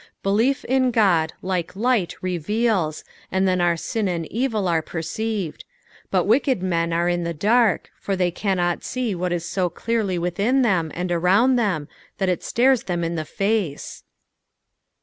Belief 0.23 0.65
in 0.65 0.89
God, 0.89 1.33
like 1.43 1.75
light 1.75 2.15
reveals, 2.23 3.03
and 3.31 3.47
then 3.47 3.61
our 3.61 3.77
sin 3.77 4.07
and 4.07 4.25
evil 4.31 4.67
are 4.67 4.81
perceived; 4.81 5.63
but 6.09 6.23
wicked 6.25 6.63
men 6.63 6.91
are 6.91 7.07
in 7.07 7.23
the 7.23 7.35
dark, 7.35 7.91
for 7.99 8.15
they 8.15 8.31
cannot 8.31 8.83
see 8.83 9.13
what 9.13 9.31
is 9.31 9.45
so 9.45 9.69
clearly 9.69 10.17
within 10.17 10.63
them 10.63 10.91
and 10.95 11.11
around 11.11 11.55
them 11.55 11.87
thut 12.17 12.29
it 12.29 12.41
stares 12.41 12.85
them 12.85 13.03
in 13.03 13.13
the 13.13 13.25
face. 13.25 14.01